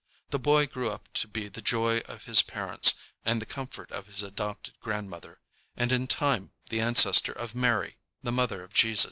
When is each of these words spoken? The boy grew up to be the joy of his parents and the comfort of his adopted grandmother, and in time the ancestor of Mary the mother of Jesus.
The 0.31 0.39
boy 0.39 0.65
grew 0.65 0.89
up 0.89 1.13
to 1.13 1.27
be 1.27 1.47
the 1.47 1.61
joy 1.61 1.99
of 2.05 2.23
his 2.23 2.41
parents 2.41 2.95
and 3.23 3.39
the 3.39 3.45
comfort 3.45 3.91
of 3.91 4.07
his 4.07 4.23
adopted 4.23 4.73
grandmother, 4.81 5.41
and 5.77 5.91
in 5.91 6.07
time 6.07 6.53
the 6.71 6.81
ancestor 6.81 7.33
of 7.33 7.53
Mary 7.53 7.97
the 8.23 8.31
mother 8.31 8.63
of 8.63 8.73
Jesus. 8.73 8.99